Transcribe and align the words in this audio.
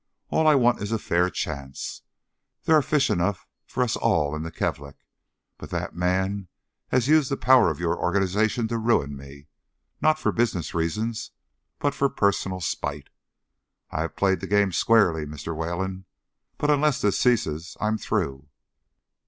All 0.31 0.47
I 0.47 0.55
want 0.55 0.81
is 0.81 0.91
a 0.91 0.97
fair 0.97 1.29
chance. 1.29 2.01
There 2.63 2.75
are 2.75 2.81
fish 2.81 3.11
enough 3.11 3.45
for 3.67 3.83
us 3.83 3.95
all 3.95 4.35
in 4.35 4.41
the 4.41 4.51
Kalvik, 4.51 4.95
but 5.59 5.69
that 5.69 5.93
man 5.95 6.47
has 6.87 7.07
used 7.07 7.29
the 7.29 7.37
power 7.37 7.69
of 7.69 7.79
your 7.79 7.95
organization 7.95 8.67
to 8.69 8.79
ruin 8.79 9.15
me 9.15 9.45
not 10.01 10.17
for 10.17 10.31
business 10.31 10.73
reasons, 10.73 11.29
but 11.77 11.93
for 11.93 12.09
personal 12.09 12.61
spite. 12.61 13.09
I 13.91 14.01
have 14.01 14.15
played 14.15 14.39
the 14.39 14.47
game 14.47 14.71
squarely, 14.71 15.27
Mr. 15.27 15.55
Wayland, 15.55 16.05
but 16.57 16.71
unless 16.71 16.99
this 16.99 17.19
ceases 17.19 17.77
I'm 17.79 17.99
through." 17.99 18.47